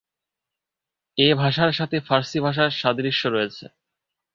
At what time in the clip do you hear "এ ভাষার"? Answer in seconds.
1.17-1.71